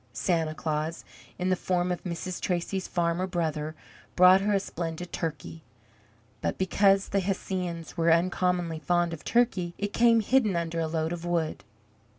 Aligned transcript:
Santa 0.13 0.55
Claus, 0.55 1.05
in 1.37 1.49
the 1.51 1.55
form 1.55 1.91
of 1.91 2.03
Mrs. 2.03 2.41
Tracy's 2.41 2.87
farmer 2.87 3.27
brother, 3.27 3.75
brought 4.15 4.41
her 4.41 4.51
a 4.51 4.59
splendid 4.59 5.13
turkey; 5.13 5.61
but 6.41 6.57
because 6.57 7.09
the 7.09 7.19
Hessians 7.19 7.97
were 7.97 8.11
uncommonly 8.11 8.79
fond 8.79 9.13
of 9.13 9.23
turkey, 9.23 9.75
it 9.77 9.93
came 9.93 10.21
hidden 10.21 10.55
under 10.55 10.79
a 10.79 10.87
load 10.87 11.13
of 11.13 11.23
wood. 11.23 11.63